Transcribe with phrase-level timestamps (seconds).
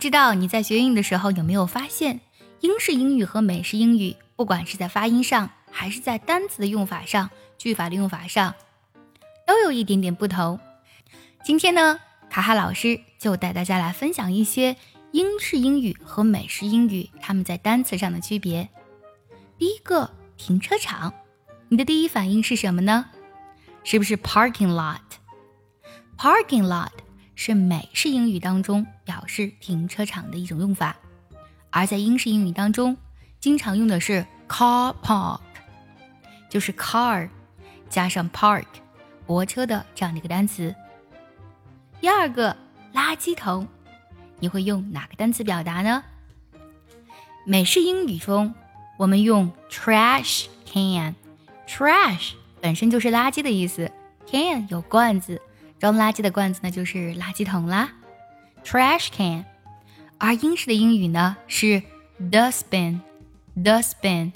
[0.00, 2.22] 不知道你在学英语的时候有没有发现，
[2.60, 7.28] 英式英语和美式英语，不管是在发音上，还是在单词的用法上、
[7.58, 8.54] 句法的用法上，
[9.46, 10.58] 都有一点点不同。
[11.44, 12.00] 今天呢，
[12.30, 14.74] 卡哈老师就带大家来分享一些
[15.12, 18.70] 英式英语和美式英语他们在单词上的区别。
[19.58, 21.12] 第一个，停车场，
[21.68, 23.10] 你的第一反应是什么呢？
[23.84, 26.88] 是不是 parking lot？parking lot。
[27.42, 30.94] 是美式英语当中表示停车场的一种用法，
[31.70, 32.94] 而在英式英语当中，
[33.40, 35.40] 经常用的是 car park，
[36.50, 37.30] 就是 car
[37.88, 38.66] 加上 park
[39.26, 40.74] 泊车的这样的一个单词。
[41.98, 42.54] 第二个
[42.92, 43.66] 垃圾桶，
[44.38, 46.04] 你会用哪个单词表达呢？
[47.46, 48.54] 美式英语中，
[48.98, 53.90] 我们用 trash can，trash 本身就是垃圾的意思
[54.30, 55.40] ，can 有罐子。
[55.80, 57.90] 装垃圾的罐子呢，就是垃圾桶啦
[58.62, 59.46] ，trash can。
[60.18, 61.82] 而英式的英语呢是
[62.30, 64.32] dustbin，dustbin，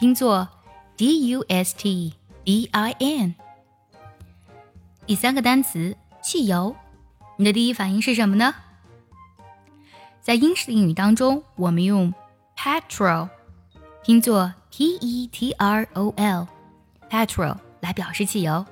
[0.00, 0.48] 拼作
[0.96, 3.36] d u s t b i n。
[5.06, 6.74] 第三个单词汽油，
[7.36, 8.52] 你的第一反应是什么呢？
[10.20, 12.12] 在英式的英语当中，我们用
[12.56, 13.28] petrol，
[14.02, 18.66] 拼作 p e t r o l，petrol 来表示汽油。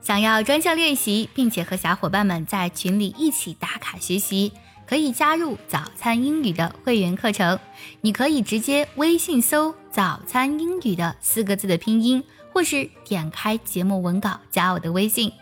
[0.02, 4.52] 想要专项练习，并且和小伙伴们在群里一起打卡学习，
[4.86, 7.58] 可以加入早餐英语的会员课程。
[8.02, 12.22] 你可以直接微信搜“早餐英语”的四个字的拼音，
[12.52, 15.32] 或是点开节目文稿加我的微信。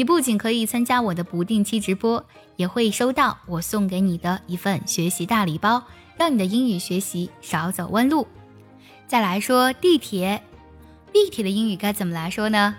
[0.00, 2.24] 你不仅可以参加我的不定期直播，
[2.56, 5.84] 也会收到我送给你的一份学习大礼包，
[6.16, 8.26] 让你的英语学习少走弯路。
[9.06, 10.42] 再来说地铁，
[11.12, 12.76] 地铁的英语该怎么来说呢？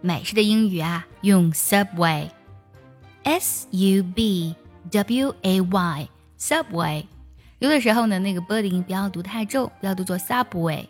[0.00, 4.54] 美式的英语啊，用 subway，s u b
[4.92, 7.04] w a y，subway。
[7.58, 10.86] 有的时候呢，那个 b 的音不要读太重，不要读作 subway。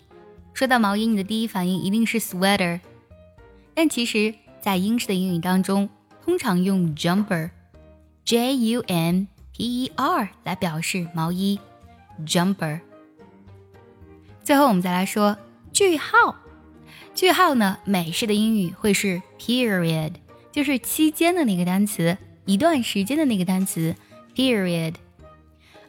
[0.53, 2.79] 说到毛衣，你的第一反应一定是 sweater，
[3.73, 5.89] 但其实，在英式的英语当中，
[6.23, 11.59] 通常用 jumper，J U M P E R 来表示毛衣
[12.25, 12.81] ，jumper。
[14.43, 15.35] 最后我们再来说
[15.71, 16.35] 句号，
[17.15, 20.13] 句号呢，美式的英语会是 period。
[20.53, 23.95] 就是期间的那个单词，一段时间的那个单词
[24.35, 24.93] ，period。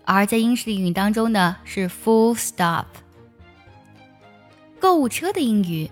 [0.06, 2.86] 而在英式英语当中呢，是 full stop。
[4.80, 5.90] 购物车的英语，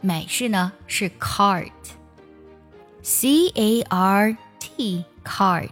[0.00, 1.68] 美式呢是 cart，c
[3.54, 5.68] a r t cart。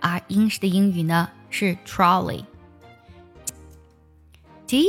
[0.00, 2.44] 而英式的英语呢是 trolley，t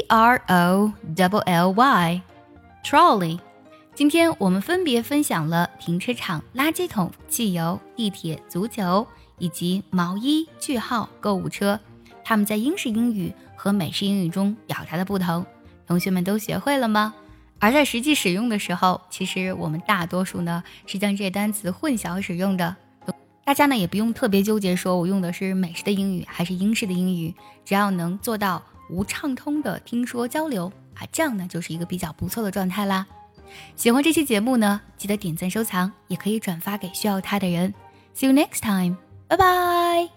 [0.10, 3.40] r o w l y，trolley。
[3.96, 9.08] 今天我们分别分享了停车场、垃圾桶、汽油、地铁、足球
[9.38, 11.80] 以及毛衣、句号、购物车，
[12.22, 15.46] 它们在英式英语和美式英语中表达的不同，
[15.88, 17.14] 同学们都学会了吗？
[17.58, 22.76] 而在实际使用的时候，其实我们大多数呢是将这些单词混淆使用的。
[23.46, 27.34] 大家呢也不用特别纠结，说我用的是美式的英语还是英式的英语，
[27.64, 33.08] 只要能做到无畅通的听说交流啊，这样呢就是一个比较不错的状态啦。
[33.76, 37.74] 喜欢这期节目呢，记得点赞收藏，也可以转发给需要它的人。
[38.16, 38.96] See you next time，
[39.28, 40.15] 拜拜。